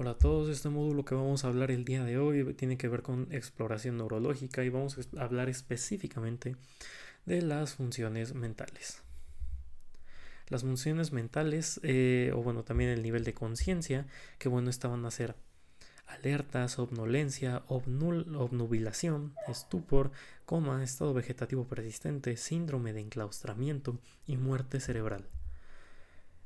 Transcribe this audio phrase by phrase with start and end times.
[0.00, 2.88] Hola a todos, este módulo que vamos a hablar el día de hoy tiene que
[2.88, 6.56] ver con exploración neurológica y vamos a hablar específicamente
[7.26, 9.02] de las funciones mentales.
[10.48, 14.06] Las funciones mentales, eh, o bueno, también el nivel de conciencia,
[14.38, 15.36] que bueno, estaban a ser
[16.06, 20.12] alerta, somnolencia, obnubilación, estupor,
[20.46, 25.28] coma, estado vegetativo persistente, síndrome de enclaustramiento y muerte cerebral.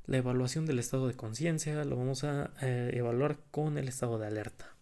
[0.07, 4.27] La evaluación del estado de conciencia lo vamos a eh, evaluar con el estado de
[4.27, 4.75] alerta.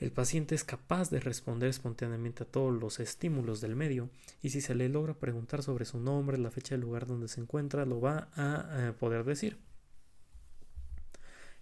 [0.00, 4.08] El paciente es capaz de responder espontáneamente a todos los estímulos del medio
[4.40, 7.28] y si se le logra preguntar sobre su nombre, la fecha y el lugar donde
[7.28, 9.58] se encuentra, lo va a eh, poder decir.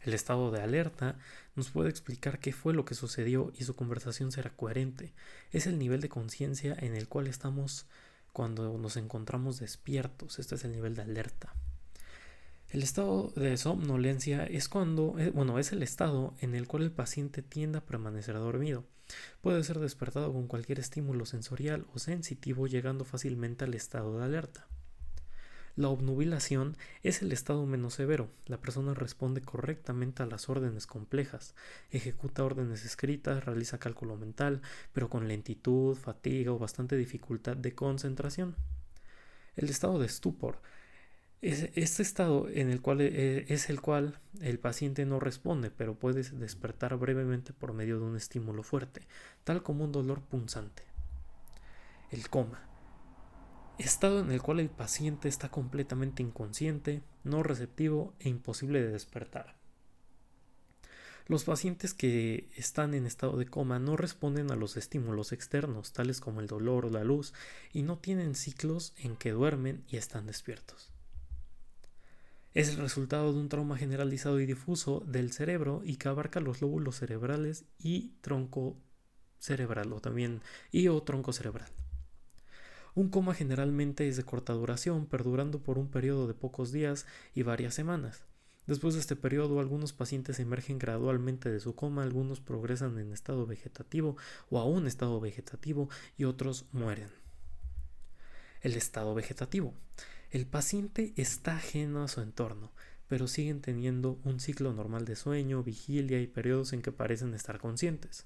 [0.01, 1.19] El estado de alerta
[1.56, 5.12] nos puede explicar qué fue lo que sucedió y su conversación será coherente.
[5.51, 7.87] Es el nivel de conciencia en el cual estamos
[8.33, 10.39] cuando nos encontramos despiertos.
[10.39, 11.55] Este es el nivel de alerta.
[12.73, 16.91] El estado de somnolencia es cuando, eh, bueno, es el estado en el cual el
[16.91, 18.87] paciente tiende a permanecer dormido.
[19.43, 24.67] Puede ser despertado con cualquier estímulo sensorial o sensitivo llegando fácilmente al estado de alerta.
[25.77, 28.31] La obnubilación es el estado menos severo.
[28.47, 31.55] La persona responde correctamente a las órdenes complejas,
[31.91, 34.62] ejecuta órdenes escritas, realiza cálculo mental,
[34.95, 38.57] pero con lentitud, fatiga o bastante dificultad de concentración.
[39.57, 40.62] El estado de estupor
[41.43, 45.97] es este estado en el cual eh, es el cual el paciente no responde, pero
[45.97, 49.03] puede despertar brevemente por medio de un estímulo fuerte,
[49.43, 50.85] tal como un dolor punzante.
[52.13, 52.69] El coma.
[53.79, 59.57] Estado en el cual el paciente está completamente inconsciente, no receptivo e imposible de despertar.
[61.27, 66.20] Los pacientes que están en estado de coma no responden a los estímulos externos, tales
[66.20, 67.33] como el dolor o la luz,
[67.73, 70.92] y no tienen ciclos en que duermen y están despiertos.
[72.55, 76.61] Es el resultado de un trauma generalizado y difuso del cerebro y que abarca los
[76.61, 78.77] lóbulos cerebrales y tronco
[79.39, 81.70] cerebral o también y o tronco cerebral.
[82.95, 87.42] Un coma generalmente es de corta duración, perdurando por un periodo de pocos días y
[87.42, 88.27] varias semanas.
[88.67, 93.46] Después de este periodo, algunos pacientes emergen gradualmente de su coma, algunos progresan en estado
[93.46, 94.19] vegetativo
[94.51, 95.89] o a un estado vegetativo
[96.19, 97.21] y otros mueren.
[98.62, 99.74] El estado vegetativo.
[100.30, 102.70] El paciente está ajeno a su entorno,
[103.08, 107.58] pero siguen teniendo un ciclo normal de sueño, vigilia y periodos en que parecen estar
[107.58, 108.24] conscientes.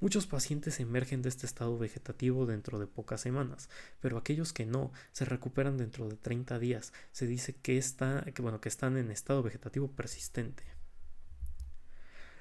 [0.00, 3.68] Muchos pacientes emergen de este estado vegetativo dentro de pocas semanas,
[4.00, 6.94] pero aquellos que no se recuperan dentro de 30 días.
[7.12, 7.80] Se dice que,
[8.32, 10.64] que están en estado vegetativo persistente.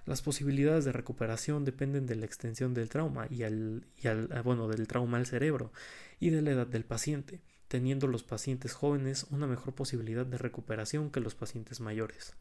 [0.06, 4.68] Las posibilidades de recuperación dependen de la extensión del trauma y, al, y al, bueno,
[4.68, 5.72] del trauma al cerebro
[6.20, 7.42] y de la edad del paciente
[7.72, 12.36] teniendo los pacientes jóvenes una mejor posibilidad de recuperación que los pacientes mayores.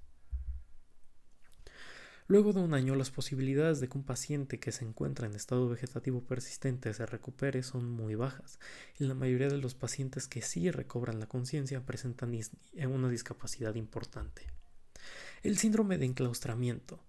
[2.27, 5.69] Luego de un año, las posibilidades de que un paciente que se encuentra en estado
[5.69, 8.59] vegetativo persistente se recupere son muy bajas,
[8.99, 12.37] y la mayoría de los pacientes que sí recobran la conciencia presentan
[12.89, 14.49] una discapacidad importante.
[15.45, 17.05] El síndrome de enclaustramiento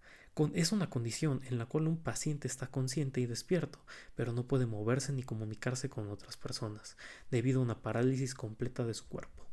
[0.53, 3.79] es una condición en la cual un paciente está consciente y despierto,
[4.15, 6.97] pero no puede moverse ni comunicarse con otras personas,
[7.29, 9.45] debido a una parálisis completa de su cuerpo.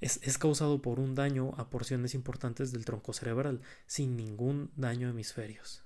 [0.00, 5.06] Es, es, causado por un daño a porciones importantes del tronco cerebral, sin ningún daño
[5.06, 5.84] a hemisferios.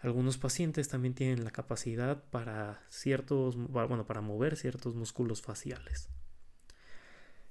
[0.00, 6.08] Algunos pacientes también tienen la capacidad para ciertos, bueno, para mover ciertos músculos faciales.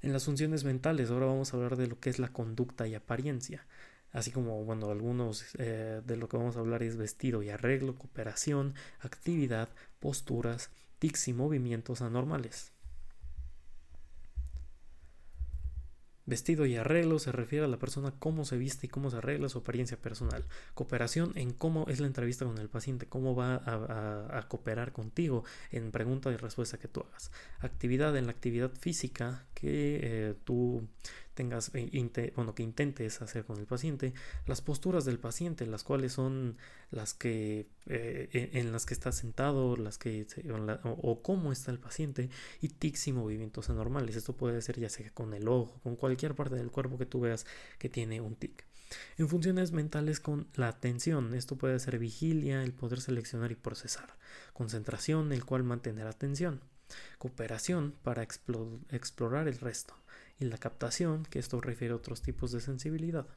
[0.01, 2.95] En las funciones mentales, ahora vamos a hablar de lo que es la conducta y
[2.95, 3.67] apariencia
[4.11, 7.97] así como, bueno, algunos eh, de lo que vamos a hablar es vestido y arreglo,
[7.97, 12.73] cooperación, actividad, posturas, tics y movimientos anormales.
[16.29, 19.49] Vestido y arreglo se refiere a la persona cómo se viste y cómo se arregla
[19.49, 20.45] su apariencia personal.
[20.75, 25.89] Cooperación en cómo es la entrevista con el paciente, cómo va a, cooperar contigo en
[25.89, 27.31] pregunta y respuesta que tú hagas.
[27.57, 30.87] Actividad en la actividad física que eh, tú
[31.39, 34.13] tengas, eh, bueno, que intentes hacer con el paciente,
[34.45, 36.57] las posturas del paciente, las cuales son
[36.91, 40.27] las que, eh, en las que está sentado, las que,
[40.83, 44.18] o, cómo está el paciente, y tics y movimientos anormales.
[44.18, 47.21] Esto puede ser ya sea con el ojo, con cualquier parte del cuerpo que tú
[47.21, 47.45] veas
[47.77, 48.65] que tiene un tic.
[49.18, 54.18] En funciones mentales con la atención, esto puede ser vigilia, el poder seleccionar y procesar,
[54.51, 56.59] concentración, el cual mantener atención,
[57.18, 59.95] cooperación para explorar el resto,
[60.39, 63.27] y la captación, que esto refiere a otros tipos de sensibilidad.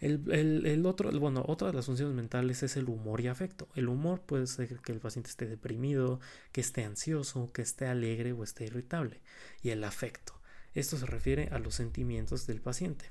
[0.00, 3.68] El, otro, bueno, otra de las funciones mentales es el humor y afecto.
[3.74, 6.20] El humor puede ser que el paciente esté deprimido,
[6.52, 9.20] que esté ansioso, que esté alegre o esté irritable.
[9.62, 10.40] Y el afecto.
[10.72, 13.10] Esto se refiere a los sentimientos del paciente.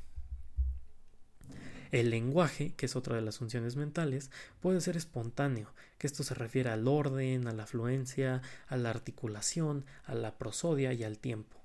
[1.91, 6.35] El lenguaje, que es otra de las funciones mentales, puede ser espontáneo, que esto se
[6.35, 11.58] refiere al orden, a la fluencia, a la articulación, a la prosodia y al tiempo.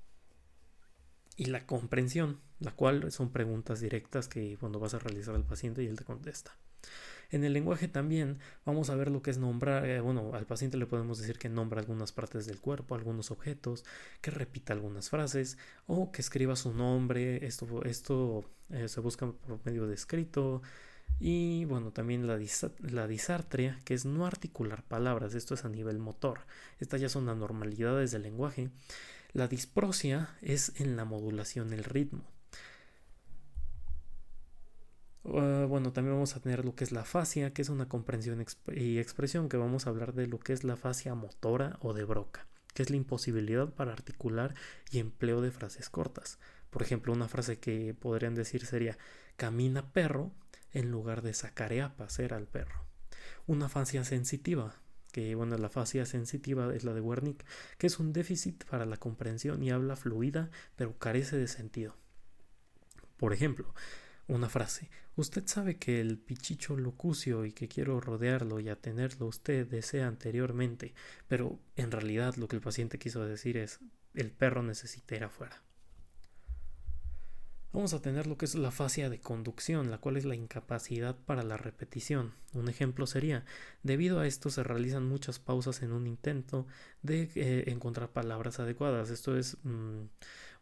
[1.36, 5.82] Y la comprensión, la cual son preguntas directas que cuando vas a realizar al paciente
[5.82, 6.56] y él te contesta.
[7.31, 10.76] En el lenguaje también vamos a ver lo que es nombrar, eh, bueno, al paciente
[10.76, 13.84] le podemos decir que nombra algunas partes del cuerpo, algunos objetos,
[14.20, 19.58] que repita algunas frases o que escriba su nombre, esto, esto eh, se busca por
[19.64, 20.62] medio de escrito.
[21.20, 22.38] Y bueno, también la,
[22.81, 26.40] la disartria, que es no articular palabras, esto es a nivel motor.
[26.81, 28.70] Estas ya son anormalidades del lenguaje.
[29.34, 32.22] La disprosia es en la modulación, el ritmo.
[35.25, 38.44] Ah, bueno, también vamos a tener lo que es la fascia, que es una comprensión
[38.69, 42.04] y expresión, que vamos a hablar de lo que es la fascia motora o de
[42.04, 44.54] Broca, que es la imposibilidad para articular
[44.92, 46.38] y empleo de frases cortas.
[46.70, 48.98] Por ejemplo, una frase que podrían decir sería
[49.36, 50.31] camina perro
[50.72, 52.84] en lugar de sacaré pasear al perro.
[53.48, 54.76] Una fascia sensitiva,
[55.14, 57.44] que bueno, la fascia sensitiva es la de Wernicke,
[57.78, 61.96] que es un déficit para la comprensión y habla fluida, pero carece de sentido.
[63.16, 63.72] Por ejemplo,
[64.26, 64.90] una frase.
[65.14, 70.94] Usted sabe que el pichicho locucio y que quiero rodearlo y atenerlo usted desea anteriormente,
[71.28, 73.78] pero en realidad lo que el paciente quiso decir es
[74.14, 75.62] el perro necesita ir afuera.
[77.75, 81.17] Vamos a tener lo que es la fascia de conducción, la cual es la incapacidad
[81.17, 82.32] para la repetición.
[82.53, 83.44] Un ejemplo sería,
[83.82, 86.69] debido a esto se realizan muchas pausas en un intento
[87.03, 89.11] de eh, encontrar palabras adecuadas.
[89.11, 90.05] Esto es mm,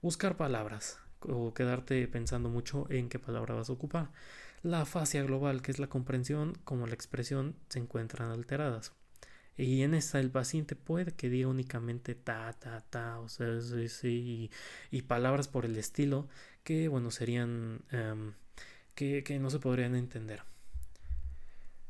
[0.00, 4.10] buscar palabras o quedarte pensando mucho en qué palabra vas a ocupar.
[4.62, 8.94] La fascia global, que es la comprensión como la expresión, se encuentran alteradas.
[9.56, 13.88] Y en esta el paciente puede que diga únicamente ta, ta, ta, o sea, sí,
[13.88, 14.50] sí,
[14.90, 16.28] y, palabras por el estilo
[16.64, 18.34] que, bueno, serían, em,
[18.94, 20.42] que, que, no se podrían entender.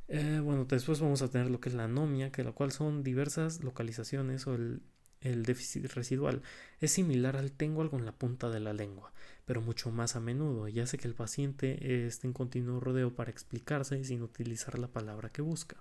[0.09, 3.03] Eh, bueno, después vamos a tener lo que es la anomia, que lo cual son
[3.03, 4.82] diversas localizaciones o el
[5.23, 6.43] el déficit residual
[6.81, 9.12] es similar al tengo algo en la punta de la lengua,
[9.44, 13.31] pero mucho más a menudo y hace que el paciente esté en continuo rodeo para
[13.31, 15.76] explicarse sin utilizar la palabra que busca.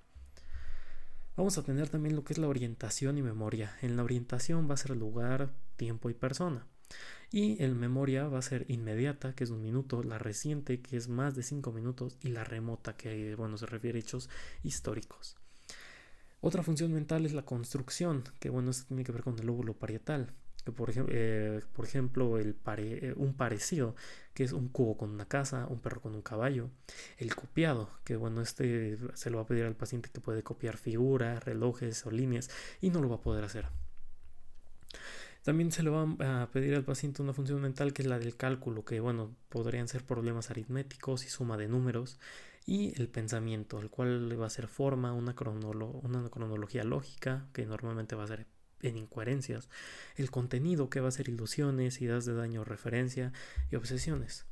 [1.38, 3.78] Vamos a tener también lo que es la orientación y memoria.
[3.82, 6.68] En la orientación va a ser lugar, tiempo y persona.
[7.32, 11.08] Y el memoria va a ser inmediata, que es un minuto, la reciente, que es
[11.08, 14.30] más de cinco minutos, y la remota, que bueno, se refiere a hechos
[14.64, 15.38] históricos.
[16.42, 19.74] Otra función mental es la construcción, que bueno, esto tiene que ver con el lóbulo
[19.74, 20.34] parietal.
[20.66, 23.96] Que por, eh, por ejemplo el eh, un parecido,
[24.34, 26.70] que es un cubo con una casa, un perro con un caballo.
[27.18, 30.78] El copiado, que bueno, este se lo va a pedir al paciente que puede copiar
[30.78, 32.50] figuras, relojes o líneas
[32.80, 33.68] y no lo va a poder hacer.
[35.44, 38.38] También se le va a pedir al paciente una función mental que es la del
[38.38, 42.20] cálculo, que bueno, podrían ser problemas aritméticos y suma de números
[42.66, 45.36] y el pensamiento, el cual le va a ser forma, una,
[46.04, 48.46] una cronología lógica, que normalmente va a ser
[48.82, 49.70] en incoherencias,
[50.16, 53.34] el contenido, que va a ser ilusiones, ideas de daño, referencia
[53.70, 54.46] y obsesiones.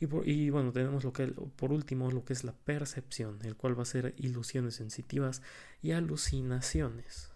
[0.00, 3.78] Y, y, bueno, tenemos lo que, por último, lo que es la percepción, el cual
[3.78, 5.42] va a ser ilusiones sensitivas
[5.82, 7.30] y alucinaciones.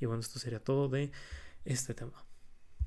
[0.00, 1.12] Y bueno, esto sería todo de
[1.64, 2.24] este tema.